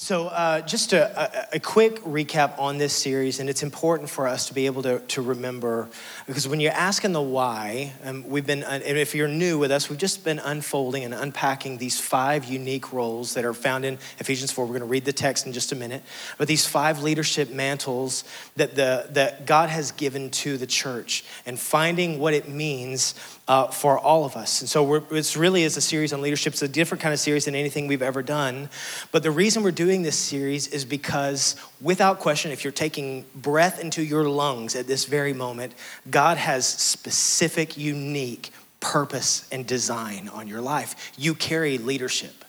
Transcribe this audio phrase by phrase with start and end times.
[0.00, 4.28] So, uh, just a, a, a, quick recap on this series, and it's important for
[4.28, 5.88] us to be able to, to remember
[6.28, 9.90] because when you're asking the why, and we've been, and if you're new with us,
[9.90, 14.52] we've just been unfolding and unpacking these five unique roles that are found in Ephesians
[14.52, 14.66] 4.
[14.66, 16.04] We're going to read the text in just a minute,
[16.38, 18.22] but these five leadership mantles
[18.54, 23.14] that, the, that God has given to the church and finding what it means
[23.48, 24.60] uh, for all of us.
[24.60, 26.52] And so it's really is a series on leadership.
[26.52, 28.68] It's a different kind of series than anything we've ever done.
[29.10, 33.80] But the reason we're doing this series is because, without question, if you're taking breath
[33.80, 35.72] into your lungs at this very moment,
[36.10, 38.50] God has specific, unique
[38.80, 41.12] purpose and design on your life.
[41.16, 42.44] You carry leadership.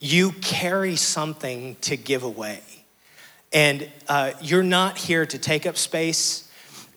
[0.00, 2.60] You carry something to give away.
[3.52, 6.47] And uh, you're not here to take up space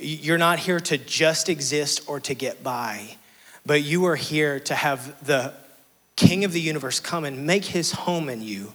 [0.01, 3.17] you're not here to just exist or to get by,
[3.65, 5.53] but you are here to have the
[6.15, 8.73] King of the universe come and make his home in you.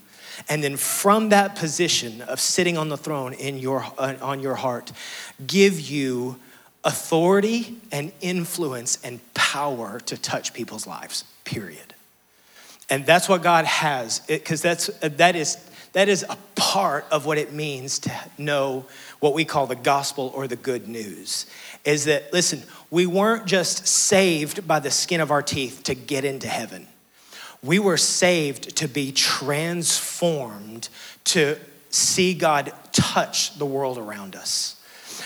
[0.49, 4.55] And then from that position of sitting on the throne in your, uh, on your
[4.55, 4.93] heart,
[5.47, 6.39] give you
[6.85, 11.95] authority and influence and power to touch people's lives, period.
[12.89, 15.57] And that's what God has, because that's, that, is,
[15.97, 18.85] that is a part of what it means to know
[19.21, 21.47] what we call the gospel or the good news
[21.87, 26.27] is that, listen, we weren't just saved by the skin of our teeth to get
[26.27, 26.87] into heaven.
[27.63, 30.91] We were saved to be transformed
[31.25, 31.57] to
[31.89, 34.79] see God touch the world around us.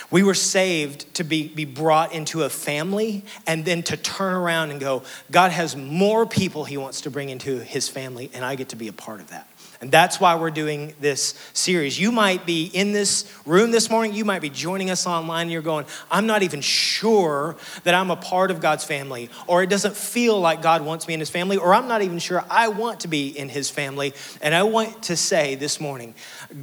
[0.08, 4.70] We were saved to be, be brought into a family and then to turn around
[4.70, 8.54] and go, God has more people he wants to bring into his family, and I
[8.54, 9.49] get to be a part of that.
[9.80, 11.98] And that's why we're doing this series.
[11.98, 15.50] You might be in this room this morning, you might be joining us online, and
[15.50, 19.70] you're going, I'm not even sure that I'm a part of God's family, or it
[19.70, 22.68] doesn't feel like God wants me in his family, or I'm not even sure I
[22.68, 24.12] want to be in his family.
[24.42, 26.14] And I want to say this morning,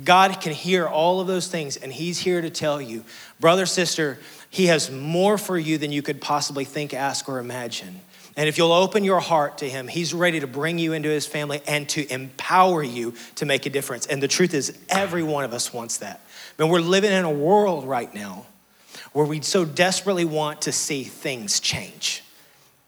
[0.03, 3.03] God can hear all of those things, and he's here to tell you,
[3.39, 4.19] brother, sister,
[4.51, 8.01] he has more for you than you could possibly think, ask, or imagine.
[8.37, 11.25] And if you'll open your heart to Him, He's ready to bring you into His
[11.25, 14.05] family and to empower you to make a difference.
[14.05, 16.21] And the truth is, every one of us wants that.
[16.57, 18.45] Mean, we're living in a world right now
[19.13, 22.23] where we so desperately want to see things change.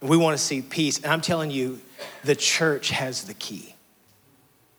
[0.02, 0.98] We want to see peace.
[0.98, 1.82] And I'm telling you,
[2.24, 3.76] the church has the key.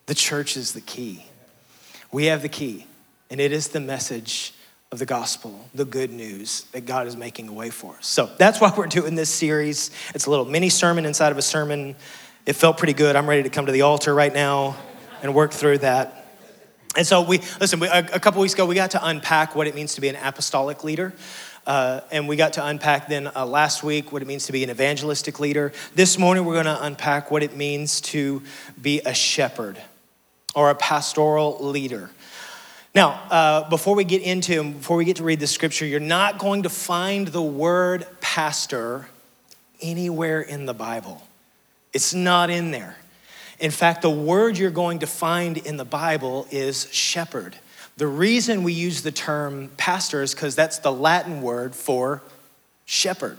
[0.07, 1.25] The church is the key.
[2.13, 2.87] We have the key,
[3.31, 4.55] and it is the message
[4.93, 8.09] of the gospel, the good news that God is making a way for us.
[8.09, 9.93] So that's why we're doing this series.
[10.17, 11.95] It's a little mini sermon inside of a sermon.
[12.45, 13.15] It felt pretty good.
[13.15, 14.77] I'm ready to come to the altar right now
[15.23, 16.27] and work through that.
[16.97, 19.69] And so we, listen, we, a, a couple weeks ago, we got to unpack what
[19.69, 21.13] it means to be an apostolic leader.
[21.69, 24.65] Uh, and we got to unpack then uh, last week what it means to be
[24.65, 25.73] an evangelistic leader.
[25.95, 28.43] This morning, we're going to unpack what it means to
[28.83, 29.81] be a shepherd
[30.57, 32.11] or a pastoral leader.
[32.95, 36.39] Now, uh, before we get into, before we get to read the scripture, you're not
[36.39, 39.09] going to find the word pastor
[39.81, 41.23] anywhere in the Bible.
[41.93, 42.97] It's not in there.
[43.61, 47.57] In fact, the word you're going to find in the Bible is shepherd.
[47.97, 52.23] The reason we use the term pastor is because that's the Latin word for
[52.87, 53.39] shepherd.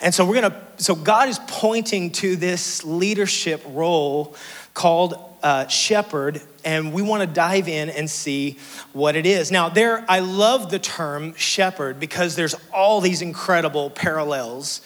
[0.00, 4.34] And so we're gonna, so God is pointing to this leadership role
[4.74, 8.58] called uh, shepherd, and we want to dive in and see
[8.92, 9.50] what it is.
[9.50, 14.80] Now, there, I love the term shepherd because there's all these incredible parallels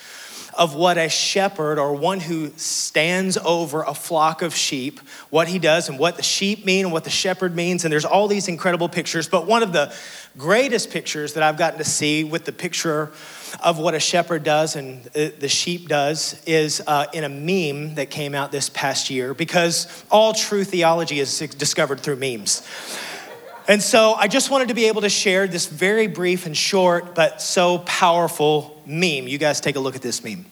[0.57, 5.59] of what a shepherd or one who stands over a flock of sheep, what he
[5.59, 7.85] does and what the sheep mean and what the shepherd means.
[7.85, 9.29] And there's all these incredible pictures.
[9.29, 9.95] But one of the
[10.37, 13.13] greatest pictures that I've gotten to see with the picture
[13.63, 18.11] of what a shepherd does and the sheep does is uh, in a meme that
[18.11, 22.67] came out this past year because all true theology is discovered through memes.
[23.67, 27.15] And so I just wanted to be able to share this very brief and short
[27.15, 29.29] but so powerful meme.
[29.29, 30.45] You guys take a look at this meme.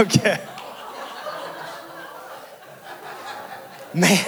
[0.00, 0.40] Okay.
[3.94, 4.24] Man.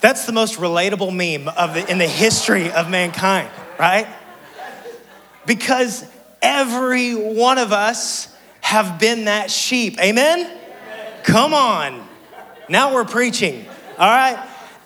[0.00, 4.06] That's the most relatable meme of the, in the history of mankind, right?
[5.46, 6.06] Because
[6.40, 9.98] every one of us have been that sheep.
[10.00, 10.40] Amen?
[10.40, 10.58] Amen?
[11.24, 12.06] Come on.
[12.68, 13.66] Now we're preaching.
[13.98, 14.38] All right?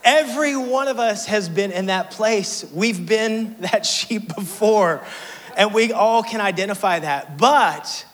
[0.05, 2.65] Every one of us has been in that place.
[2.73, 5.05] We've been that sheep before,
[5.57, 7.37] and we all can identify that.
[7.37, 8.07] But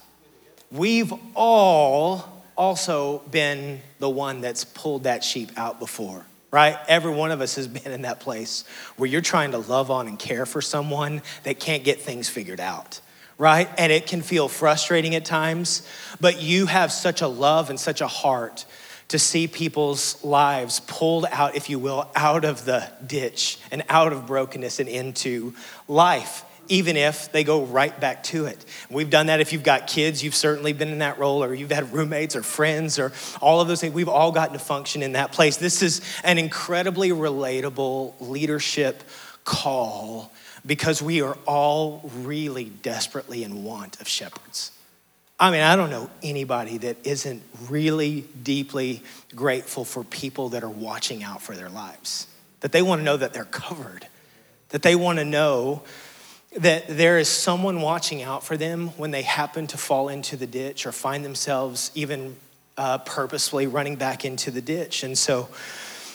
[0.76, 6.24] we've all also been the one that's pulled that sheep out before.
[6.50, 6.78] right?
[6.88, 8.64] Every one of us has been in that place
[8.96, 12.60] where you're trying to love on and care for someone that can't get things figured
[12.60, 13.00] out,
[13.36, 13.68] right?
[13.76, 15.86] And it can feel frustrating at times,
[16.20, 18.64] but you have such a love and such a heart
[19.08, 24.12] to see people's lives pulled out, if you will, out of the ditch and out
[24.12, 25.54] of brokenness and into
[25.86, 28.64] life even if they go right back to it.
[28.90, 29.40] We've done that.
[29.40, 32.42] If you've got kids, you've certainly been in that role, or you've had roommates or
[32.42, 33.94] friends, or all of those things.
[33.94, 35.56] We've all gotten to function in that place.
[35.56, 39.02] This is an incredibly relatable leadership
[39.44, 40.32] call
[40.64, 44.72] because we are all really desperately in want of shepherds.
[45.38, 49.02] I mean, I don't know anybody that isn't really deeply
[49.34, 52.26] grateful for people that are watching out for their lives,
[52.60, 54.06] that they want to know that they're covered,
[54.70, 55.82] that they want to know
[56.56, 60.46] that there is someone watching out for them when they happen to fall into the
[60.46, 62.36] ditch or find themselves even
[62.76, 65.02] uh, purposefully running back into the ditch.
[65.02, 65.48] And so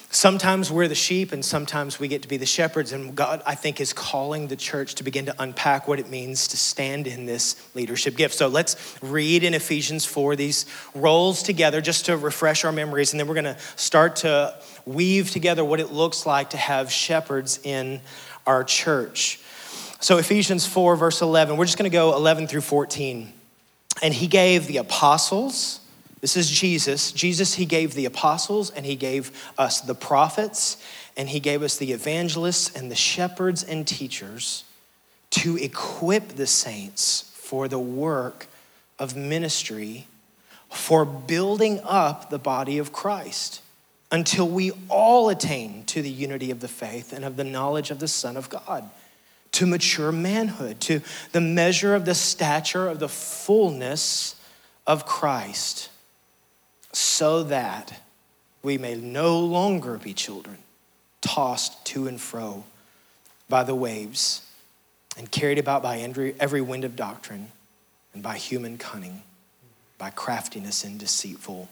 [0.10, 2.92] sometimes we're the sheep and sometimes we get to be the shepherds.
[2.92, 6.48] And God, I think, is calling the church to begin to unpack what it means
[6.50, 8.34] to stand in this leadership gift.
[8.36, 10.66] So let's read in Ephesians 4 these
[10.96, 13.14] roles together just to refresh our memories.
[13.14, 14.56] And then we're going to start to
[14.86, 18.02] weave together what it looks like to have shepherds in
[18.46, 19.41] our church.
[20.02, 23.32] So, Ephesians 4, verse 11, we're just going to go 11 through 14.
[24.02, 25.80] And he gave the apostles,
[26.22, 27.12] this is Jesus.
[27.12, 30.84] Jesus, he gave the apostles, and he gave us the prophets,
[31.16, 34.64] and he gave us the evangelists and the shepherds and teachers
[35.30, 38.48] to equip the saints for the work
[38.98, 40.08] of ministry,
[40.72, 43.62] for building up the body of Christ
[44.12, 48.00] until we all attain to the unity of the faith and of the knowledge of
[48.00, 48.90] the Son of God
[49.54, 51.02] to mature manhood, to
[51.32, 54.36] the measure of the stature of the fullness
[54.88, 55.90] of Christ,
[56.94, 58.02] so that
[58.64, 60.58] we may no longer be children,
[61.22, 62.64] tossed to and fro
[63.50, 64.42] by the waves
[65.18, 67.52] and carried about by every, wind of doctrine
[68.14, 69.24] and by human cunning,
[69.98, 71.70] by craftiness and deceitful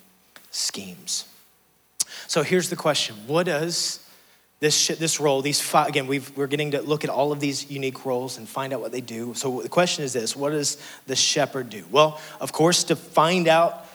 [0.51, 1.25] schemes.
[2.27, 4.05] So here's the question What does
[4.59, 7.71] this, this role, these five, again, we are getting to look at all of these
[7.71, 9.33] unique roles and find out what they do.
[9.33, 10.77] So the question is this what does
[11.07, 11.85] the shepherd do?
[11.91, 13.85] Well, of course, to find out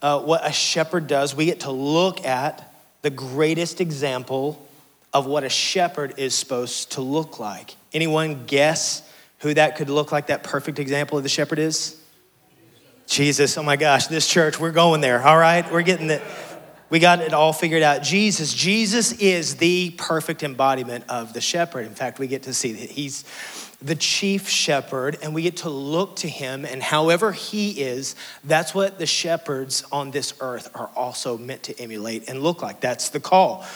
[0.00, 2.72] uh, what a shepherd does, we get to look at
[3.02, 4.66] the greatest example
[5.12, 7.76] of what a shepherd is supposed to look like.
[7.92, 9.02] Anyone guess
[9.40, 12.00] who that could look like, that perfect example of the shepherd is?
[13.06, 15.70] Jesus, oh my gosh, this church, we're going there, all right?
[15.70, 16.22] We're getting it.
[16.88, 18.02] We got it all figured out.
[18.02, 21.84] Jesus, Jesus is the perfect embodiment of the shepherd.
[21.84, 23.24] In fact, we get to see that he's
[23.82, 28.74] the chief shepherd, and we get to look to him, and however he is, that's
[28.74, 32.80] what the shepherds on this earth are also meant to emulate and look like.
[32.80, 33.66] That's the call.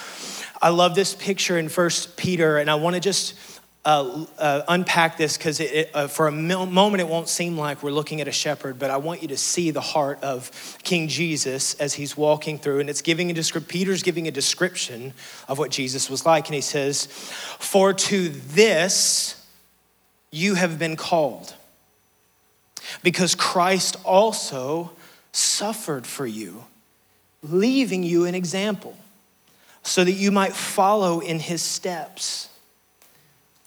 [0.63, 3.35] I love this picture in First Peter, and I want to just
[3.83, 5.59] uh, uh, unpack this because
[5.95, 8.99] uh, for a moment it won't seem like we're looking at a shepherd, but I
[8.99, 10.51] want you to see the heart of
[10.83, 13.69] King Jesus as he's walking through, and it's giving a description.
[13.69, 15.15] Peter's giving a description
[15.49, 17.07] of what Jesus was like, and he says,
[17.59, 19.43] "For to this
[20.31, 21.55] you have been called,
[23.03, 24.91] because Christ also
[25.33, 26.67] suffered for you,
[27.43, 28.95] leaving you an example,
[29.83, 32.50] so that you might follow in his steps."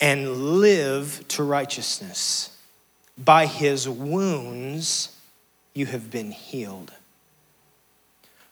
[0.00, 2.56] and live to righteousness.
[3.16, 5.16] By his wounds
[5.74, 6.92] you have been healed.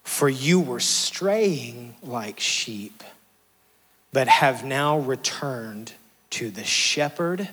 [0.03, 3.03] For you were straying like sheep,
[4.13, 5.93] but have now returned
[6.31, 7.49] to the shepherd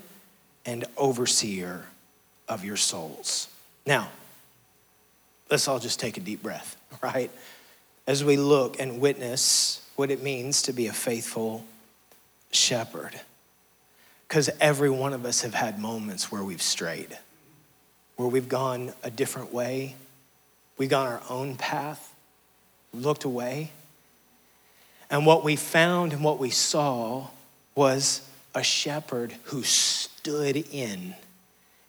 [0.66, 1.86] and overseer
[2.48, 3.48] of your souls.
[3.86, 4.10] Now,
[5.50, 7.32] let's all just take a deep breath, right?
[8.06, 11.64] As we look and witness what it means to be a faithful
[12.52, 13.20] shepherd.
[14.32, 17.20] Because every one of us have had moments where we've strayed,
[18.16, 19.98] where we've gone a different way,
[20.78, 22.16] we've gone our own path,
[22.94, 23.72] looked away.
[25.10, 27.28] And what we found and what we saw
[27.76, 28.22] was
[28.56, 31.14] a shepherd who stood in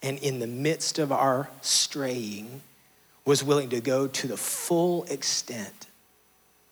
[0.03, 2.63] and in the midst of our straying
[3.25, 5.87] was willing to go to the full extent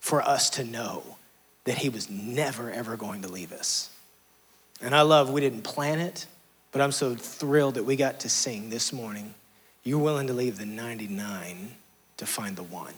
[0.01, 1.17] for us to know
[1.63, 3.91] that he was never, ever going to leave us.
[4.83, 6.27] And I love, we didn't plan it,
[6.73, 9.35] but I'm so thrilled that we got to sing this morning.
[9.83, 11.71] You're willing to leave the 99
[12.19, 12.95] to find the one.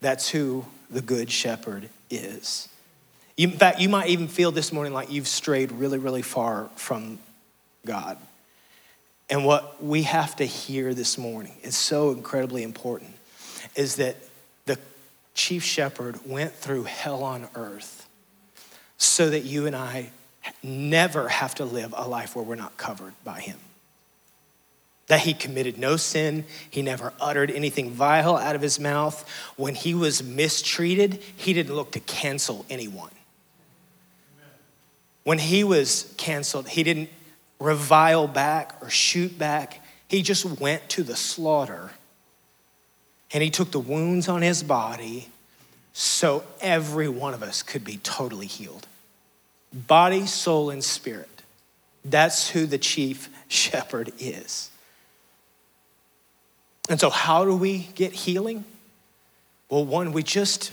[0.00, 2.68] That's who the good shepherd is.
[3.36, 7.18] in fact, you might even feel this morning like you've strayed really, really far from
[7.86, 8.18] God.
[9.30, 13.14] And what we have to hear this morning is so incredibly important
[13.74, 14.16] is that
[14.66, 14.78] the
[15.34, 18.06] chief shepherd went through hell on earth
[18.98, 20.10] so that you and I
[20.62, 23.58] never have to live a life where we're not covered by him.
[25.08, 29.28] That he committed no sin, he never uttered anything vile out of his mouth.
[29.56, 33.10] When he was mistreated, he didn't look to cancel anyone.
[35.24, 37.10] When he was canceled, he didn't
[37.60, 39.84] revile back or shoot back.
[40.08, 41.90] He just went to the slaughter
[43.32, 45.28] and he took the wounds on his body
[45.92, 48.86] so every one of us could be totally healed
[49.72, 51.28] body, soul, and spirit.
[52.04, 54.70] That's who the chief shepherd is.
[56.88, 58.64] And so, how do we get healing?
[59.70, 60.72] Well, one, we just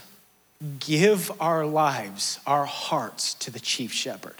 [0.79, 4.35] give our lives, our hearts to the chief shepherd.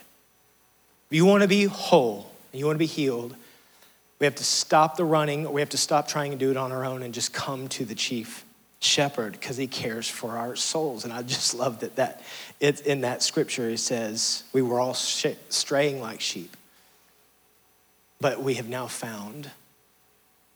[1.10, 3.36] If you want to be whole, and you want to be healed,
[4.20, 6.58] we have to stop the running, or we have to stop trying to do it
[6.58, 8.44] on our own and just come to the chief
[8.80, 11.04] shepherd because he cares for our souls.
[11.04, 12.22] And I just love that, that
[12.60, 16.56] it's in that scripture it says, We were all straying like sheep,
[18.20, 19.52] but we have now found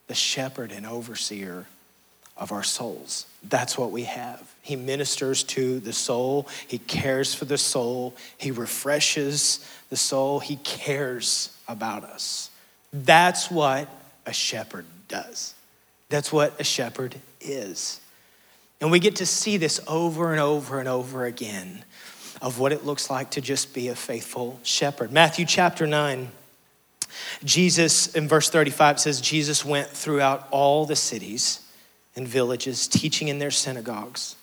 [0.08, 1.68] the shepherd and overseer
[2.36, 3.26] of our souls.
[3.44, 4.54] That's what we have.
[4.62, 10.56] He ministers to the soul, he cares for the soul, he refreshes the soul, he
[10.58, 12.50] cares about us.
[12.92, 13.90] That's what
[14.26, 15.54] a shepherd does.
[16.10, 18.00] That's what a shepherd is.
[18.84, 21.86] And we get to see this over and over and over again
[22.42, 25.10] of what it looks like to just be a faithful shepherd.
[25.10, 26.30] Matthew chapter 9,
[27.46, 31.66] Jesus, in verse 35, says, Jesus went throughout all the cities
[32.18, 34.36] and villages, teaching in their synagogues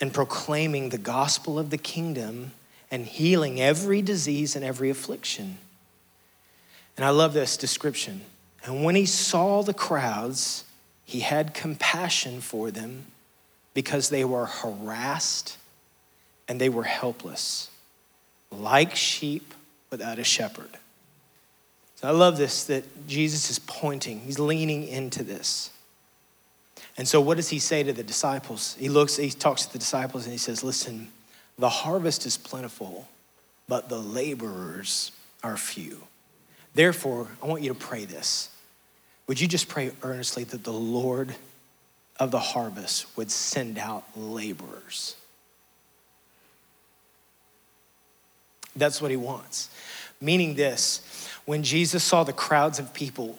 [0.00, 2.52] and proclaiming the gospel of the kingdom
[2.90, 5.58] and healing every disease and every affliction.
[6.96, 8.22] And I love this description.
[8.64, 10.64] And when he saw the crowds,
[11.04, 13.04] he had compassion for them
[13.74, 15.56] because they were harassed
[16.48, 17.70] and they were helpless,
[18.50, 19.54] like sheep
[19.90, 20.70] without a shepherd.
[21.96, 25.70] So I love this that Jesus is pointing, he's leaning into this.
[26.96, 28.76] And so, what does he say to the disciples?
[28.78, 31.08] He looks, he talks to the disciples and he says, Listen,
[31.58, 33.08] the harvest is plentiful,
[33.68, 35.12] but the laborers
[35.42, 36.02] are few.
[36.74, 38.50] Therefore, I want you to pray this.
[39.26, 41.34] Would you just pray earnestly that the Lord
[42.20, 45.16] of the harvest would send out laborers.
[48.76, 49.70] That's what he wants.
[50.20, 53.38] Meaning this when Jesus saw the crowds of people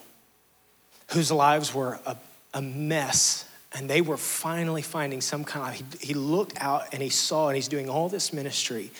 [1.11, 2.17] whose lives were a,
[2.53, 7.01] a mess and they were finally finding some kind of, he, he looked out and
[7.01, 8.91] he saw and he's doing all this ministry.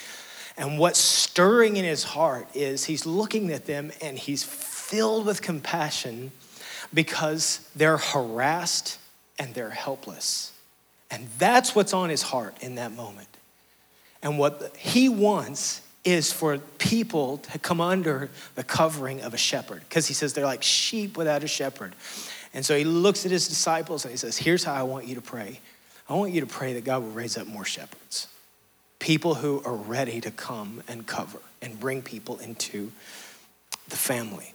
[0.58, 5.42] And what's stirring in his heart is he's looking at them and he's filled with
[5.42, 6.32] compassion
[6.94, 9.00] because they're harassed
[9.42, 10.54] and they're helpless.
[11.10, 13.28] And that's what's on his heart in that moment.
[14.22, 19.82] And what he wants is for people to come under the covering of a shepherd
[19.90, 21.96] because he says they're like sheep without a shepherd.
[22.54, 25.16] And so he looks at his disciples and he says, Here's how I want you
[25.16, 25.60] to pray.
[26.08, 28.28] I want you to pray that God will raise up more shepherds,
[29.00, 32.92] people who are ready to come and cover and bring people into
[33.90, 34.54] the family.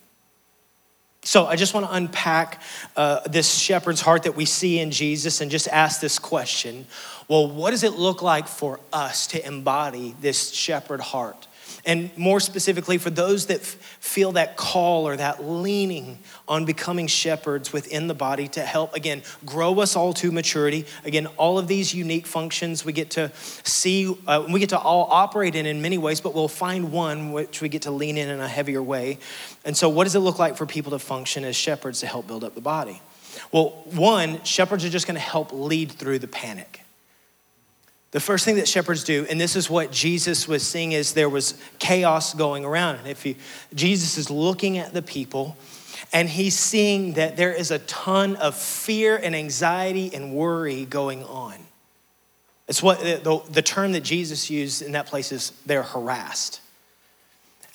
[1.26, 2.62] So I just want to unpack
[2.94, 6.86] uh, this shepherd's heart that we see in Jesus and just ask this question
[7.28, 11.48] well, what does it look like for us to embody this shepherd heart?
[11.86, 17.06] And more specifically, for those that f- feel that call or that leaning on becoming
[17.06, 20.84] shepherds within the body to help, again, grow us all to maturity.
[21.04, 25.06] Again, all of these unique functions we get to see, uh, we get to all
[25.12, 28.28] operate in in many ways, but we'll find one which we get to lean in
[28.28, 29.18] in a heavier way.
[29.64, 32.26] And so, what does it look like for people to function as shepherds to help
[32.26, 33.00] build up the body?
[33.52, 36.80] Well, one, shepherds are just going to help lead through the panic.
[38.16, 41.28] The first thing that shepherds do, and this is what Jesus was seeing, is there
[41.28, 42.96] was chaos going around.
[42.96, 43.34] And if you,
[43.74, 45.54] Jesus is looking at the people
[46.14, 51.24] and he's seeing that there is a ton of fear and anxiety and worry going
[51.24, 51.56] on.
[52.68, 56.62] It's what the, the term that Jesus used in that place is they're harassed.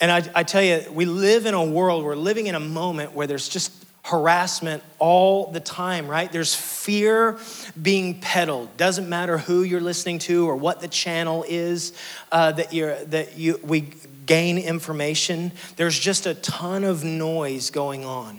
[0.00, 3.12] And I, I tell you, we live in a world, we're living in a moment
[3.12, 3.72] where there's just
[4.04, 6.30] harassment all the time, right?
[6.30, 7.38] There's fear
[7.80, 8.76] being peddled.
[8.76, 11.92] Doesn't matter who you're listening to or what the channel is
[12.32, 13.92] uh, that you're that you we
[14.26, 15.52] gain information.
[15.76, 18.38] There's just a ton of noise going on.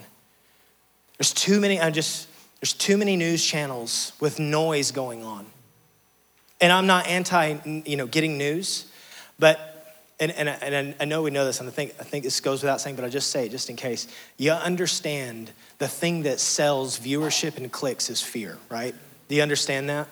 [1.17, 1.79] There's too many.
[1.79, 2.27] I just
[2.59, 5.45] there's too many news channels with noise going on.
[6.59, 8.85] And I'm not anti, you know, getting news,
[9.37, 9.72] but
[10.19, 12.61] and, and, and I know we know this, and I think, I think this goes
[12.61, 14.07] without saying, but I'll just say it just in case.
[14.37, 18.93] You understand the thing that sells viewership and clicks is fear, right?
[19.27, 20.07] Do you understand that?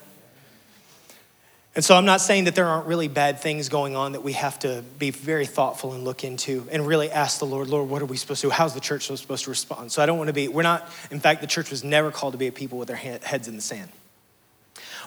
[1.74, 4.34] And so I'm not saying that there aren't really bad things going on that we
[4.34, 8.02] have to be very thoughtful and look into and really ask the Lord, Lord, what
[8.02, 8.52] are we supposed to do?
[8.52, 9.90] How's the church supposed to respond?
[9.94, 12.34] So I don't want to be, we're not, in fact, the church was never called
[12.34, 13.90] to be a people with their heads in the sand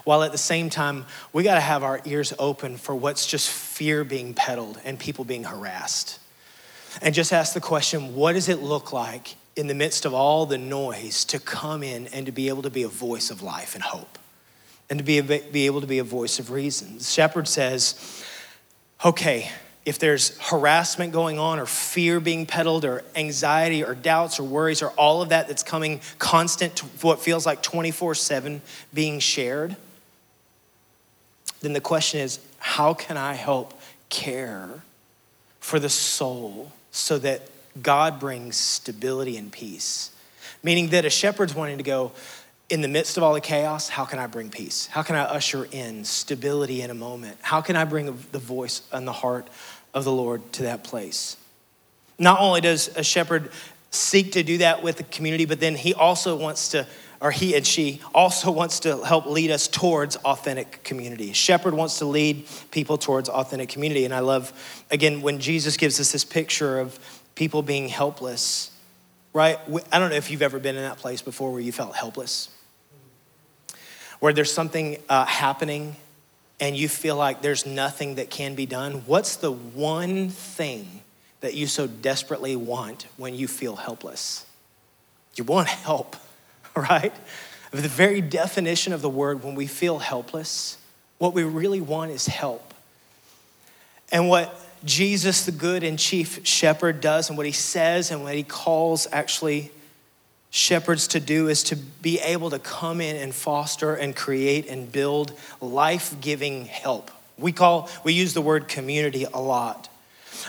[0.04, 3.50] while at the same time, we got to have our ears open for what's just
[3.50, 6.20] fear being peddled and people being harassed.
[7.02, 10.46] And just ask the question what does it look like in the midst of all
[10.46, 13.74] the noise to come in and to be able to be a voice of life
[13.74, 14.18] and hope?
[14.90, 16.98] And to be, be able to be a voice of reason.
[16.98, 18.22] The shepherd says,
[19.04, 19.50] okay,
[19.86, 24.82] if there's harassment going on or fear being peddled or anxiety or doubts or worries
[24.82, 29.76] or all of that that's coming constant to what feels like 24 7 being shared,
[31.64, 33.78] then the question is how can I help
[34.08, 34.82] care
[35.60, 37.42] for the soul so that
[37.82, 40.10] God brings stability and peace?
[40.62, 42.12] Meaning that a shepherd's wanting to go,
[42.70, 44.86] in the midst of all the chaos, how can I bring peace?
[44.86, 47.38] How can I usher in stability in a moment?
[47.42, 49.48] How can I bring the voice and the heart
[49.92, 51.36] of the Lord to that place?
[52.18, 53.50] Not only does a shepherd
[53.90, 56.86] seek to do that with the community, but then he also wants to
[57.24, 61.32] or he and she also wants to help lead us towards authentic community.
[61.32, 64.04] Shepherd wants to lead people towards authentic community.
[64.04, 64.52] And I love,
[64.90, 66.98] again, when Jesus gives us this picture of
[67.34, 68.70] people being helpless,
[69.32, 69.58] right?
[69.90, 72.50] I don't know if you've ever been in that place before where you felt helpless,
[74.20, 75.96] where there's something uh, happening
[76.60, 79.02] and you feel like there's nothing that can be done.
[79.06, 81.00] What's the one thing
[81.40, 84.44] that you so desperately want when you feel helpless?
[85.36, 86.16] You want help.
[86.76, 87.12] right?
[87.70, 90.78] The very definition of the word, when we feel helpless,
[91.18, 92.74] what we really want is help.
[94.12, 98.34] And what Jesus, the good and chief shepherd, does, and what he says, and what
[98.34, 99.72] he calls actually
[100.50, 104.92] shepherds to do, is to be able to come in and foster and create and
[104.92, 107.10] build life giving help.
[107.38, 109.88] We call, we use the word community a lot.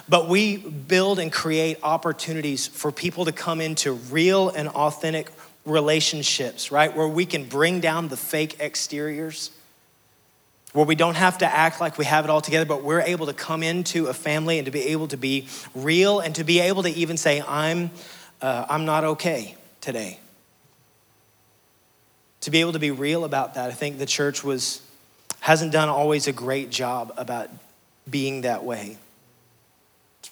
[0.09, 5.31] But we build and create opportunities for people to come into real and authentic
[5.65, 6.95] relationships, right?
[6.95, 9.51] Where we can bring down the fake exteriors,
[10.73, 13.25] where we don't have to act like we have it all together, but we're able
[13.25, 16.59] to come into a family and to be able to be real and to be
[16.59, 17.89] able to even say, I'm,
[18.41, 20.19] uh, I'm not okay today.
[22.41, 24.81] To be able to be real about that, I think the church was,
[25.39, 27.49] hasn't done always a great job about
[28.07, 28.97] being that way.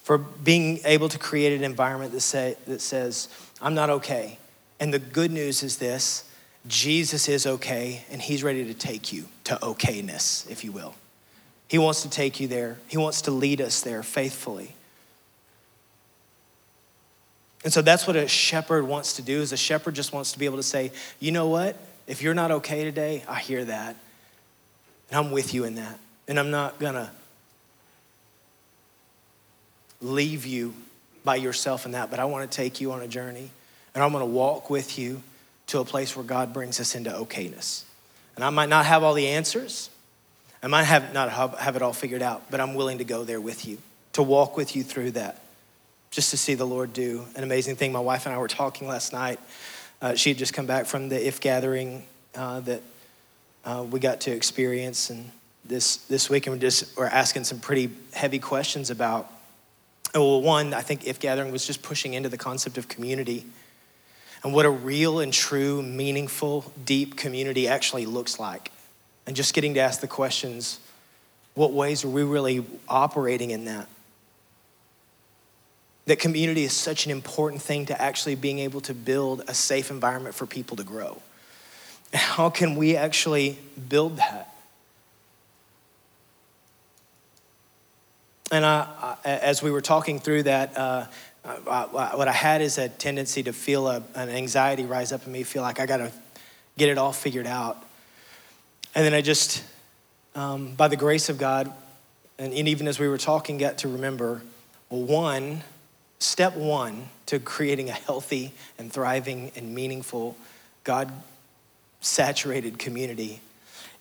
[0.02, 3.28] For being able to create an environment that, say, that says,
[3.60, 4.38] I'm not okay
[4.80, 6.24] and the good news is this
[6.66, 10.94] Jesus is okay, and he's ready to take you to okayness, if you will.
[11.68, 14.74] He wants to take you there, he wants to lead us there faithfully.
[17.64, 20.38] And so that's what a shepherd wants to do is a shepherd just wants to
[20.38, 21.76] be able to say, "You know what?
[22.06, 23.96] If you're not okay today, I hear that.
[25.10, 25.98] And I'm with you in that.
[26.28, 27.10] And I'm not going to
[30.00, 30.74] leave you
[31.24, 33.50] by yourself in that, but I want to take you on a journey
[33.94, 35.22] and I'm to walk with you
[35.68, 37.84] to a place where God brings us into okayness.
[38.34, 39.90] And I might not have all the answers.
[40.62, 43.40] I might have not have it all figured out, but I'm willing to go there
[43.40, 43.78] with you,
[44.14, 45.42] to walk with you through that,
[46.10, 47.92] just to see the Lord do an amazing thing.
[47.92, 49.38] My wife and I were talking last night.
[50.00, 52.04] Uh, she had just come back from the IF gathering
[52.34, 52.82] uh, that
[53.64, 55.30] uh, we got to experience, and
[55.64, 59.30] this this week, and we just were asking some pretty heavy questions about.
[60.14, 63.44] Well, one, I think IF gathering was just pushing into the concept of community
[64.44, 68.70] and what a real and true, meaningful, deep community actually looks like.
[69.26, 70.78] And just getting to ask the questions
[71.54, 73.88] what ways are we really operating in that?
[76.06, 79.90] That community is such an important thing to actually being able to build a safe
[79.90, 81.22] environment for people to grow.
[82.12, 84.54] How can we actually build that?
[88.52, 91.06] And I, I, as we were talking through that, uh,
[91.44, 95.42] what I had is a tendency to feel a, an anxiety rise up in me,
[95.42, 96.10] feel like I got to
[96.78, 97.82] get it all figured out.
[98.94, 99.62] And then I just,
[100.34, 101.70] um, by the grace of God,
[102.38, 104.42] and, and even as we were talking, got to remember
[104.88, 105.62] well, one,
[106.18, 110.36] step one to creating a healthy and thriving and meaningful,
[110.82, 111.12] God
[112.00, 113.40] saturated community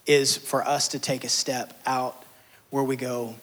[0.06, 2.24] is for us to take a step out
[2.70, 3.36] where we go,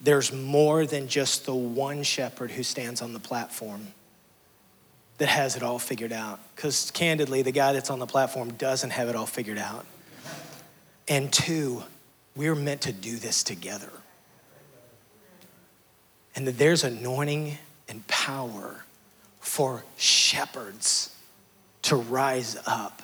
[0.00, 3.88] there's more than just the one shepherd who stands on the platform
[5.18, 6.38] that has it all figured out.
[6.54, 9.84] Because candidly, the guy that's on the platform doesn't have it all figured out.
[11.08, 11.82] And two,
[12.36, 13.90] we're meant to do this together.
[16.36, 17.58] And that there's anointing
[17.88, 18.84] and power
[19.40, 21.14] for shepherds
[21.82, 23.02] to rise up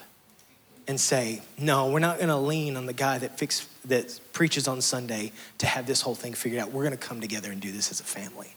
[0.86, 4.80] and say, no, we're not gonna lean on the guy that, fix, that preaches on
[4.80, 6.72] Sunday to have this whole thing figured out.
[6.72, 8.54] We're gonna come together and do this as a family.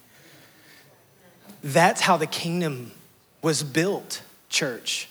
[1.64, 2.92] That's how the kingdom
[3.42, 5.10] was built, church.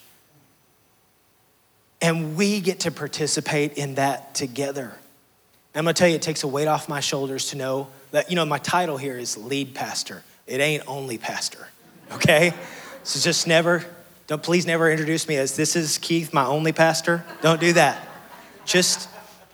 [2.02, 4.92] And we get to participate in that together.
[5.74, 8.36] I'm gonna tell you, it takes a weight off my shoulders to know that, you
[8.36, 10.22] know, my title here is lead pastor.
[10.46, 11.66] It ain't only pastor,
[12.12, 12.54] okay?
[13.02, 13.84] So just never,
[14.26, 17.24] don't please never introduce me as this is Keith, my only pastor.
[17.42, 18.06] Don't do that.
[18.64, 19.08] Just,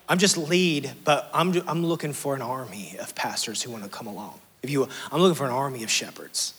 [0.09, 4.07] I'm just lead, but I'm, I'm looking for an army of pastors who wanna come
[4.07, 4.39] along.
[4.63, 6.53] If you, I'm looking for an army of shepherds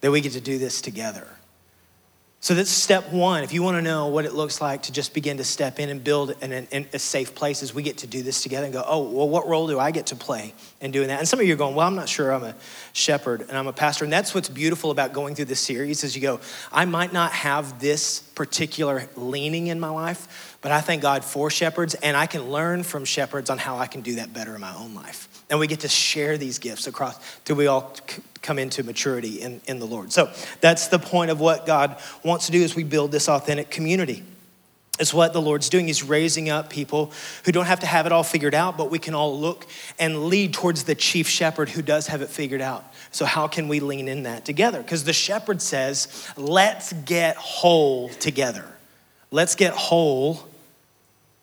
[0.00, 1.26] that we get to do this together.
[2.40, 3.42] So that's step one.
[3.42, 5.88] If you want to know what it looks like to just begin to step in
[5.88, 8.84] and build in, a safe place, as we get to do this together and go,
[8.86, 11.18] oh, well, what role do I get to play in doing that?
[11.18, 12.54] And some of you are going, well, I'm not sure I'm a
[12.92, 14.04] shepherd and I'm a pastor.
[14.04, 16.38] And that's what's beautiful about going through this series is you go,
[16.70, 21.50] I might not have this particular leaning in my life, but I thank God for
[21.50, 24.60] shepherds and I can learn from shepherds on how I can do that better in
[24.60, 25.37] my own life.
[25.50, 27.94] And we get to share these gifts across till we all
[28.42, 30.12] come into maturity in, in the Lord.
[30.12, 30.30] So
[30.60, 34.22] that's the point of what God wants to do is we build this authentic community.
[34.98, 35.86] It's what the Lord's doing.
[35.86, 37.12] He's raising up people
[37.44, 39.66] who don't have to have it all figured out, but we can all look
[39.98, 42.84] and lead towards the chief shepherd who does have it figured out.
[43.12, 44.82] So, how can we lean in that together?
[44.82, 48.64] Because the shepherd says, let's get whole together.
[49.30, 50.47] Let's get whole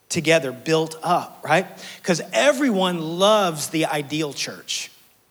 [0.08, 1.66] together, built up, right?
[2.00, 4.90] Because everyone loves the ideal church.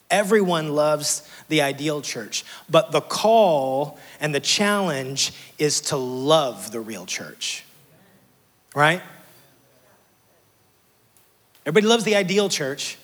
[0.10, 2.44] Everyone loves the ideal church.
[2.70, 7.66] But the call and the challenge is to love the real church,
[8.76, 9.02] right?
[11.66, 12.98] Everybody loves the ideal church,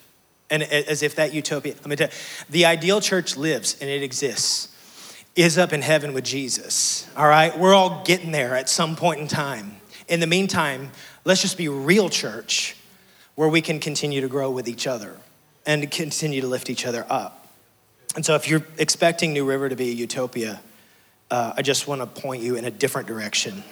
[0.52, 2.14] and as if that utopia, let me tell you,
[2.50, 4.68] the ideal church lives and it exists,
[5.36, 7.58] is up in heaven with Jesus, all right?
[7.58, 9.78] We're all getting there at some point in time.
[10.08, 10.92] In the meantime,
[11.24, 12.76] let's just be real church
[13.36, 15.18] where we can continue to grow with each other
[15.66, 17.48] and continue to lift each other up.
[18.16, 20.62] And so, if you're expecting New River to be a utopia,
[21.30, 23.64] uh, I just want to point you in a different direction.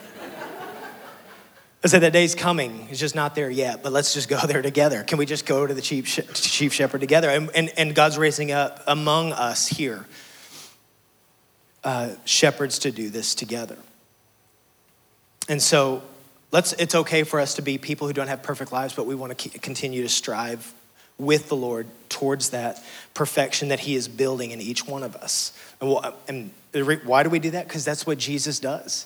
[1.81, 2.87] I said that day's coming.
[2.89, 5.03] It's just not there yet, but let's just go there together.
[5.03, 7.29] Can we just go to the chief, chief shepherd together?
[7.29, 10.05] And, and, and God's raising up among us here
[11.83, 13.77] uh, shepherds to do this together.
[15.47, 16.03] And so
[16.51, 19.15] let's, it's okay for us to be people who don't have perfect lives, but we
[19.15, 20.73] want to continue to strive
[21.17, 22.81] with the Lord towards that
[23.13, 25.53] perfection that He is building in each one of us.
[25.81, 26.51] And, and
[27.03, 27.67] why do we do that?
[27.67, 29.05] Because that's what Jesus does.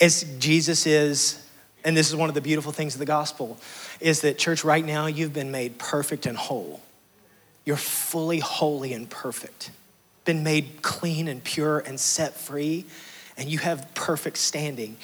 [0.00, 1.44] As Jesus is,
[1.84, 3.58] and this is one of the beautiful things of the gospel,
[4.00, 6.82] is that, church, right now you've been made perfect and whole.
[7.64, 9.70] You're fully holy and perfect,
[10.24, 12.86] been made clean and pure and set free,
[13.36, 14.96] and you have perfect standing,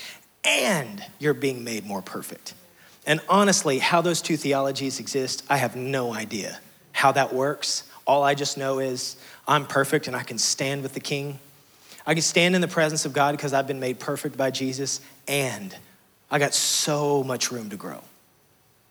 [0.47, 2.55] and you're being made more perfect.
[3.07, 6.59] And honestly, how those two theologies exist, I have no idea
[6.93, 7.85] how that works.
[8.07, 11.39] All I just know is I'm perfect and I can stand with the King.
[12.07, 15.01] I can stand in the presence of God because I've been made perfect by Jesus,
[15.27, 15.77] and
[16.31, 18.01] I got so much room to grow.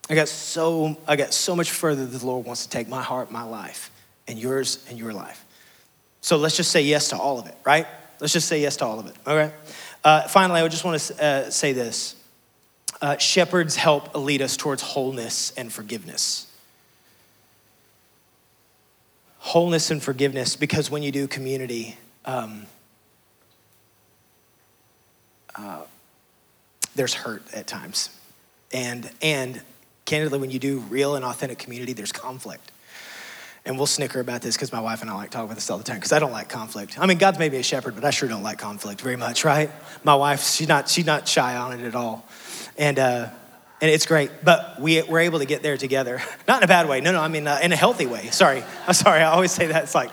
[0.10, 3.02] I got so I got so much further that the Lord wants to take my
[3.02, 3.90] heart, my life,
[4.28, 5.46] and yours and your life.
[6.22, 7.88] So let's just say yes to all of it, right?
[8.20, 9.16] Let's just say yes to all of it.
[9.26, 9.54] Okay.
[10.06, 12.16] Uh, finally, I just want to uh, say this
[13.02, 16.46] uh, shepherds help lead us towards wholeness and forgiveness.
[19.40, 22.68] Wholeness and forgiveness, because when you do community, um,
[25.56, 25.82] uh,
[26.94, 28.12] there's hurt at times.
[28.72, 29.60] And, and
[30.06, 32.72] candidly, when you do real and authentic community, there's conflict.
[33.66, 35.80] And we'll snicker about this because my wife and I like talking about this all
[35.80, 37.00] the time because I don't like conflict.
[37.00, 39.72] I mean, God's maybe a shepherd, but I sure don't like conflict very much, right?
[40.04, 42.26] My wife, she's not, she's not shy on it at all
[42.78, 43.30] and uh,
[43.82, 44.32] and it's great.
[44.44, 47.02] But we we're able to get there together, not in a bad way.
[47.02, 48.30] No, no, I mean uh, in a healthy way.
[48.32, 49.22] Sorry, I'm sorry.
[49.22, 49.84] I always say that.
[49.84, 50.12] It's like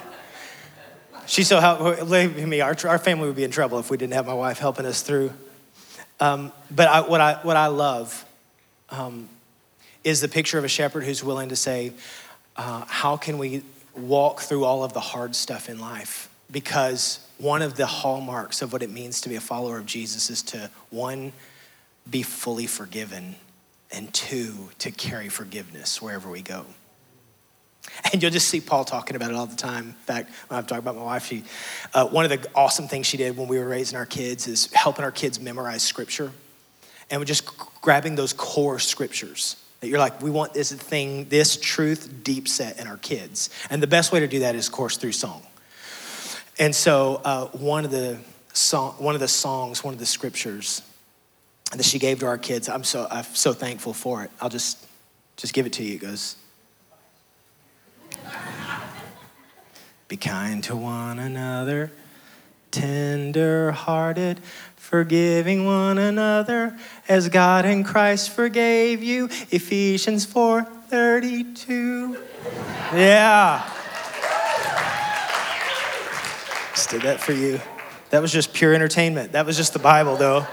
[1.26, 2.60] she's so help me.
[2.60, 5.02] Our our family would be in trouble if we didn't have my wife helping us
[5.02, 5.32] through.
[6.20, 8.24] Um, but I, what I what I love
[8.90, 9.28] um,
[10.04, 11.92] is the picture of a shepherd who's willing to say,
[12.56, 13.62] uh, "How can we
[13.94, 18.72] walk through all of the hard stuff in life?" because one of the hallmarks of
[18.72, 21.32] what it means to be a follower of Jesus is to, one,
[22.08, 23.34] be fully forgiven,
[23.90, 26.66] and two, to carry forgiveness wherever we go.
[28.12, 29.88] And you'll just see Paul talking about it all the time.
[29.88, 31.42] In fact, when I've talked about my wife, she,
[31.94, 34.72] uh, one of the awesome things she did when we were raising our kids is
[34.72, 36.30] helping our kids memorize scripture.
[37.10, 37.44] And we're just
[37.80, 42.78] grabbing those core scriptures that you're like, we want this thing, this truth deep set
[42.78, 43.50] in our kids.
[43.68, 45.42] And the best way to do that is, of course, through song.
[46.56, 48.20] And so uh, one, of the
[48.52, 50.82] song, one of the songs, one of the scriptures
[51.72, 54.30] that she gave to our kids, I'm so, I'm so thankful for it.
[54.40, 54.86] I'll just,
[55.36, 55.96] just give it to you.
[55.96, 56.36] It goes,
[60.06, 61.90] Be kind to one another,
[62.72, 64.40] tender hearted,
[64.74, 66.76] forgiving one another
[67.08, 69.26] as God in Christ forgave you.
[69.50, 72.18] Ephesians 4 32.
[72.94, 73.70] Yeah.
[76.74, 77.60] Just did that for you.
[78.10, 79.32] That was just pure entertainment.
[79.32, 80.46] That was just the Bible, though.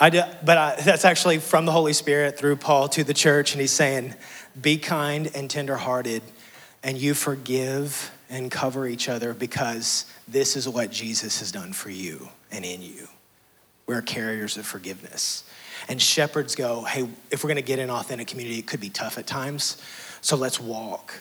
[0.00, 3.52] I do, but I, that's actually from the Holy Spirit through Paul to the church,
[3.52, 4.14] and he's saying,
[4.60, 6.22] Be kind and tenderhearted,
[6.82, 11.90] and you forgive and cover each other because this is what Jesus has done for
[11.90, 13.08] you and in you.
[13.86, 15.44] We're carriers of forgiveness.
[15.88, 19.18] And shepherds go, hey, if we're gonna get in authentic community, it could be tough
[19.18, 19.76] at times.
[20.20, 21.20] So let's walk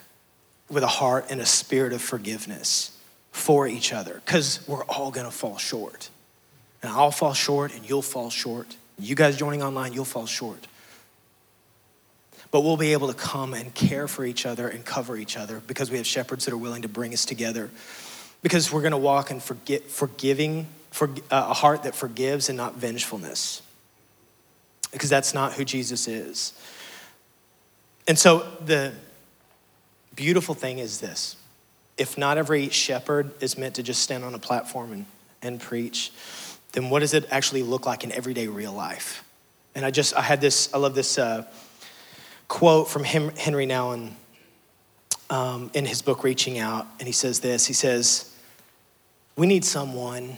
[0.70, 2.98] with a heart and a spirit of forgiveness
[3.32, 6.10] for each other because we're all gonna fall short.
[6.82, 8.78] And I'll fall short and you'll fall short.
[8.98, 10.68] You guys joining online, you'll fall short.
[12.54, 15.60] But we'll be able to come and care for each other and cover each other
[15.66, 17.72] because we have shepherds that are willing to bring us together.
[18.44, 22.76] Because we're gonna walk in forget, forgiving for, uh, a heart that forgives and not
[22.76, 23.64] vengefulness,
[24.92, 26.54] because that's not who Jesus is.
[28.08, 28.94] And so the
[30.16, 31.38] beautiful thing is this
[31.98, 35.06] if not every shepherd is meant to just stand on a platform and,
[35.42, 36.12] and preach,
[36.74, 39.24] then what does it actually look like in everyday real life?
[39.74, 41.46] And I just, I had this, I love this uh,
[42.54, 44.12] quote from Henry Nouwen
[45.32, 46.86] um, in his book, Reaching Out.
[47.00, 48.32] And he says this He says,
[49.36, 50.38] We need someone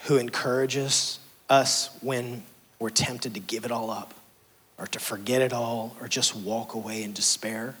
[0.00, 2.42] who encourages us when
[2.80, 4.14] we're tempted to give it all up
[4.78, 7.76] or to forget it all or just walk away in despair.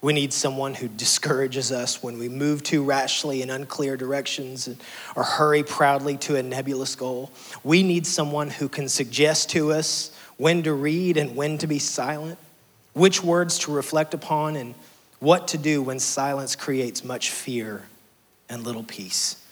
[0.00, 4.70] We need someone who discourages us when we move too rashly in unclear directions
[5.14, 7.30] or hurry proudly to a nebulous goal.
[7.62, 11.78] We need someone who can suggest to us when to read and when to be
[11.78, 12.38] silent,
[12.96, 14.74] which words to reflect upon, and
[15.18, 17.82] what to do when silence creates much fear
[18.48, 19.44] and little peace.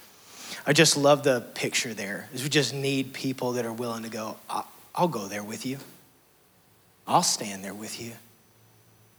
[0.66, 2.26] I just love the picture there.
[2.32, 4.38] Is we just need people that are willing to go,
[4.94, 5.76] I'll go there with you.
[7.06, 8.12] I'll stand there with you.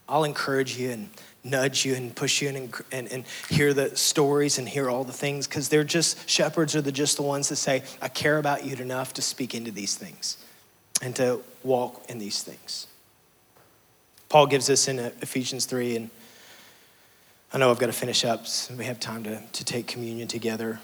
[0.10, 1.10] I'll encourage you and
[1.44, 5.14] nudge you and push you and, and, and hear the stories and hear all the
[5.14, 8.66] things because they're just, shepherds are the, just the ones that say, I care about
[8.66, 10.44] you enough to speak into these things
[11.00, 12.88] and to walk in these things.
[14.36, 16.10] Paul gives us in Ephesians 3, and
[17.54, 20.28] I know I've got to finish up so we have time to, to take communion
[20.28, 20.82] together.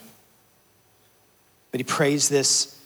[1.72, 2.80] But he prays this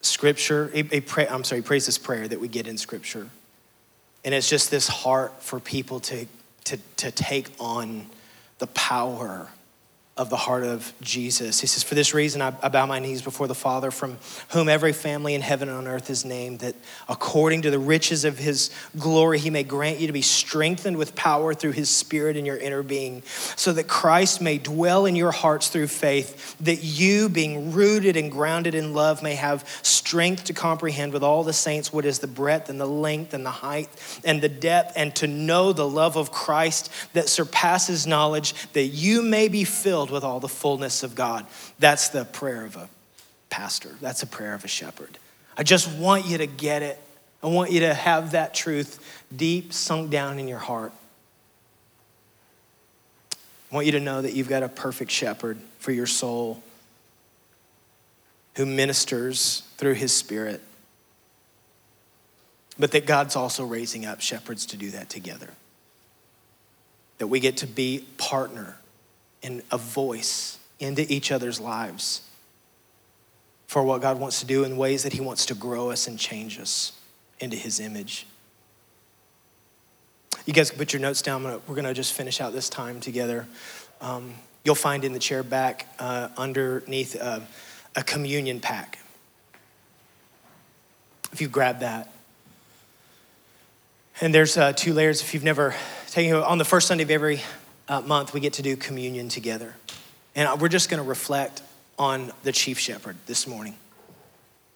[0.00, 3.28] scripture, he, he pray, I'm sorry, he prays this prayer that we get in scripture.
[4.24, 6.24] And it's just this heart for people to,
[6.64, 8.06] to, to take on
[8.60, 9.50] the power
[10.18, 11.60] of the heart of Jesus.
[11.60, 14.18] He says, For this reason, I, bow my knees before the Father, from
[14.50, 16.74] whom every family in heaven and on earth is named, that
[17.08, 21.14] according to the riches of his glory, he may grant you to be strengthened with
[21.14, 23.22] power through his Spirit in your inner being,
[23.54, 28.30] so that Christ may dwell in your hearts through faith, that you, being rooted and
[28.30, 32.26] grounded in love, may have strength to comprehend with all the saints what is the
[32.26, 33.88] breadth and the length and the height
[34.24, 39.22] and the depth, and to know the love of Christ that surpasses knowledge, that you
[39.22, 41.46] may be filled filled with all the fullness of God.
[41.78, 42.88] That's the prayer of a
[43.50, 45.18] pastor, that's a prayer of a shepherd.
[45.56, 46.98] I just want you to get it.
[47.42, 50.92] I want you to have that truth deep sunk down in your heart.
[53.70, 56.62] I want you to know that you've got a perfect shepherd for your soul
[58.54, 60.60] who ministers through his spirit,
[62.78, 65.50] but that God's also raising up shepherds to do that together.
[67.18, 68.77] That we get to be partner
[69.42, 72.22] and a voice into each other's lives
[73.66, 76.18] for what God wants to do in ways that He wants to grow us and
[76.18, 76.92] change us
[77.38, 78.26] into His image.
[80.46, 81.44] You guys can put your notes down.
[81.44, 83.46] We're going to just finish out this time together.
[84.00, 87.40] Um, you'll find in the chair back uh, underneath uh,
[87.94, 88.98] a communion pack.
[91.32, 92.10] If you grab that.
[94.20, 95.20] And there's uh, two layers.
[95.20, 95.74] If you've never
[96.08, 97.40] taken on the first Sunday of every
[97.88, 99.74] uh, month, we get to do communion together.
[100.34, 101.62] And we're just going to reflect
[101.98, 103.74] on the chief shepherd this morning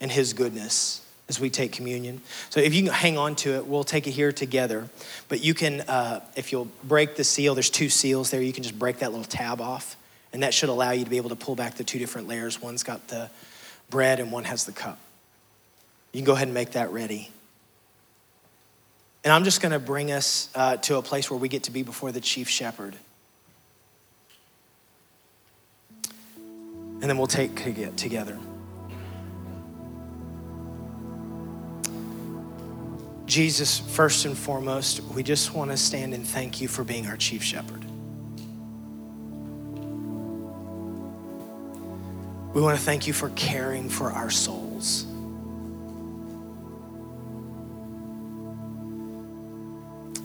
[0.01, 2.20] and his goodness as we take communion.
[2.51, 4.88] So if you can hang on to it, we'll take it here together.
[5.29, 8.64] But you can, uh, if you'll break the seal, there's two seals there, you can
[8.64, 9.96] just break that little tab off.
[10.33, 12.61] And that should allow you to be able to pull back the two different layers.
[12.61, 13.31] One's got the
[13.88, 14.98] bread and one has the cup.
[16.12, 17.31] You can go ahead and make that ready.
[19.24, 21.70] And I'm just going to bring us uh, to a place where we get to
[21.70, 22.96] be before the chief shepherd.
[27.00, 27.56] And then we'll take
[27.96, 28.38] together.
[33.26, 37.16] Jesus, first and foremost, we just want to stand and thank you for being our
[37.16, 37.82] chief shepherd.
[42.52, 45.06] We want to thank you for caring for our souls.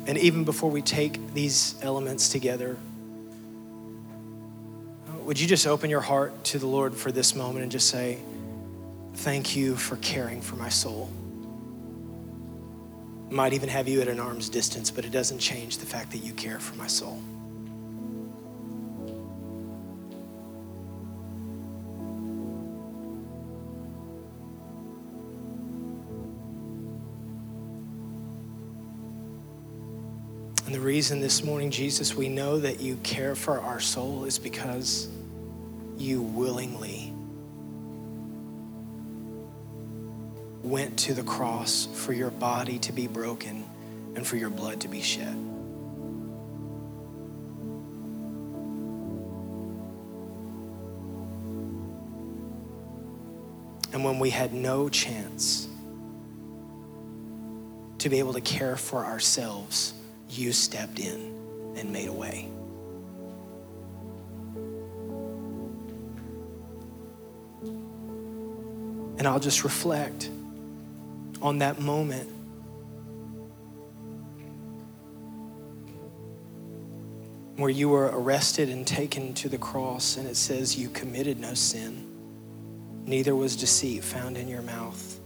[0.07, 2.77] And even before we take these elements together,
[5.19, 8.19] would you just open your heart to the Lord for this moment and just say,
[9.15, 11.09] Thank you for caring for my soul?
[13.29, 16.19] Might even have you at an arm's distance, but it doesn't change the fact that
[16.19, 17.21] you care for my soul.
[30.97, 35.07] Reason this morning, Jesus, we know that you care for our soul is because
[35.95, 37.13] you willingly
[40.63, 43.63] went to the cross for your body to be broken
[44.15, 45.35] and for your blood to be shed.
[53.93, 55.67] And when we had no chance
[57.99, 59.93] to be able to care for ourselves,
[60.29, 62.49] you stepped in and made a way.
[69.17, 70.29] And I'll just reflect
[71.41, 72.29] on that moment.
[77.55, 81.55] Where you were arrested and taken to the cross, and it says you committed no
[81.55, 82.05] sin,
[83.05, 85.19] neither was deceit found in your mouth.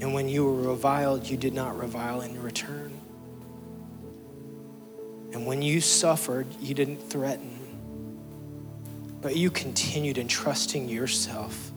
[0.00, 3.00] And when you were reviled, you did not revile in return.
[5.32, 7.58] And when you suffered, you didn't threaten,
[9.20, 11.70] but you continued entrusting yourself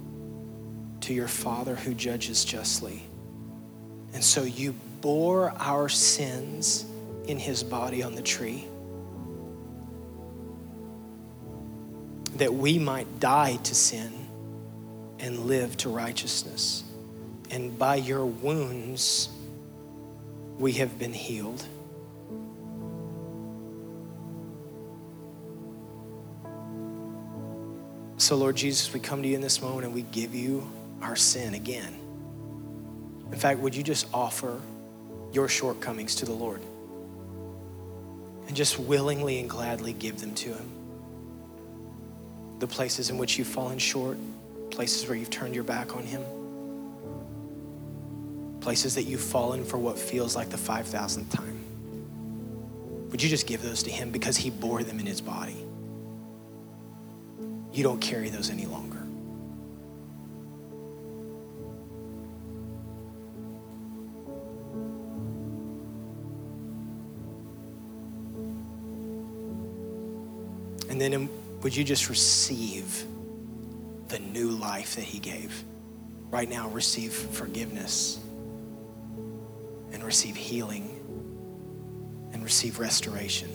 [1.02, 3.04] to your Father who judges justly.
[4.14, 6.86] And so you bore our sins
[7.28, 8.66] in his body on the tree
[12.36, 14.12] that we might die to sin
[15.20, 16.84] and live to righteousness.
[17.50, 19.30] And by your wounds,
[20.58, 21.66] we have been healed.
[28.26, 30.68] So, Lord Jesus, we come to you in this moment and we give you
[31.00, 31.94] our sin again.
[33.32, 34.60] In fact, would you just offer
[35.32, 36.60] your shortcomings to the Lord
[38.48, 40.72] and just willingly and gladly give them to Him?
[42.58, 44.18] The places in which you've fallen short,
[44.72, 46.24] places where you've turned your back on Him,
[48.60, 51.64] places that you've fallen for what feels like the 5,000th time.
[53.12, 55.65] Would you just give those to Him because He bore them in His body?
[57.76, 59.00] You don't carry those any longer.
[70.90, 71.30] And then um,
[71.64, 73.04] would you just receive
[74.08, 75.62] the new life that He gave?
[76.30, 78.20] Right now, receive forgiveness
[79.92, 80.98] and receive healing
[82.32, 83.50] and receive restoration.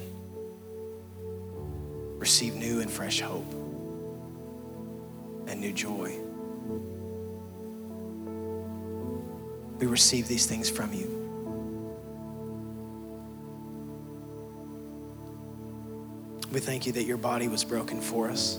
[2.19, 3.60] Receive new and fresh hope
[5.61, 6.17] new joy.
[9.79, 11.17] We receive these things from you.
[16.53, 18.59] We thank you that your body was broken for us.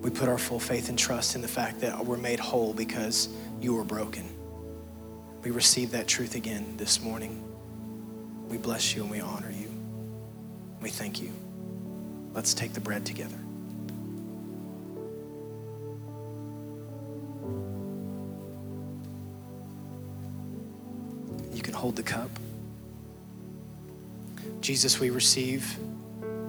[0.00, 3.28] We put our full faith and trust in the fact that we're made whole because
[3.60, 4.24] you were broken.
[5.42, 7.44] We receive that truth again this morning.
[8.48, 9.70] We bless you and we honor you.
[10.80, 11.32] We thank you.
[12.32, 13.38] Let's take the bread together.
[21.78, 22.30] Hold the cup.
[24.60, 25.78] Jesus, we receive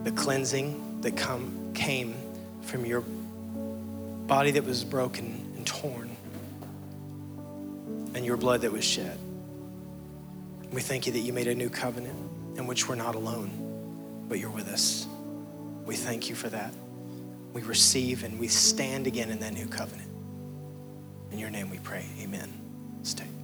[0.03, 2.15] the cleansing that come, came
[2.63, 6.09] from your body that was broken and torn
[8.15, 9.17] and your blood that was shed.
[10.71, 12.17] We thank you that you made a new covenant
[12.57, 15.07] in which we're not alone, but you're with us.
[15.85, 16.73] We thank you for that.
[17.53, 20.09] We receive and we stand again in that new covenant.
[21.31, 22.05] In your name we pray.
[22.19, 22.51] Amen.
[23.03, 23.38] Stay.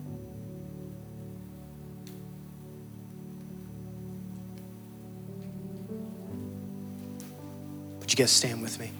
[8.05, 8.91] Would you guys stand with me?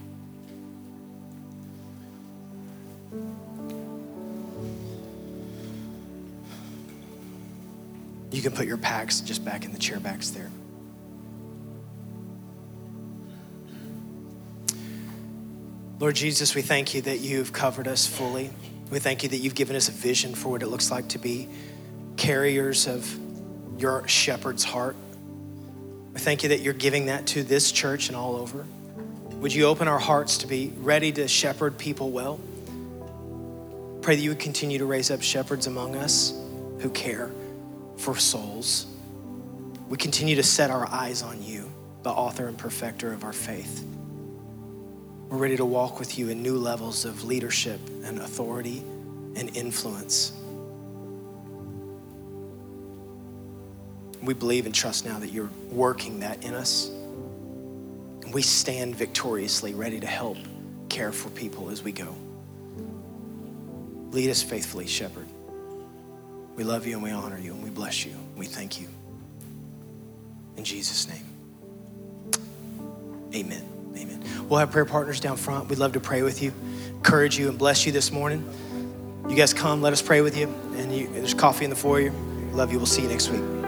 [8.32, 10.49] You can put your packs just back in the chair backs there.
[15.99, 18.49] Lord Jesus, we thank you that you've covered us fully.
[18.89, 21.20] We thank you that you've given us a vision for what it looks like to
[21.20, 21.47] be
[22.18, 23.20] carriers of
[23.78, 24.95] your shepherd's heart.
[26.16, 28.66] We thank you that you're giving that to this church and all over.
[29.40, 32.40] Would you open our hearts to be ready to shepherd people well?
[34.02, 36.34] Pray that you would continue to raise up shepherds among us
[36.80, 37.32] who care
[37.98, 38.88] for souls.
[39.90, 41.72] We continue to set our eyes on you,
[42.04, 43.86] the author and perfecter of our faith.
[45.30, 48.80] We're ready to walk with you in new levels of leadership and authority
[49.36, 50.32] and influence.
[54.22, 56.90] We believe and trust now that you're working that in us.
[58.32, 60.38] We stand victoriously, ready to help
[60.90, 62.14] care for people as we go.
[64.12, 65.28] Lead us faithfully, Shepherd.
[66.56, 68.16] We love you and we honor you and we bless you.
[68.36, 68.88] We thank you.
[70.58, 71.26] In Jesus' name,
[73.34, 73.64] amen.
[73.98, 74.24] Amen.
[74.48, 75.70] We'll have prayer partners down front.
[75.70, 76.54] We'd love to pray with you,
[76.90, 78.48] encourage you, and bless you this morning.
[79.30, 80.48] You guys come, let us pray with you.
[80.76, 82.12] And you, there's coffee in the foyer.
[82.52, 82.78] Love you.
[82.78, 83.64] We'll see you next week.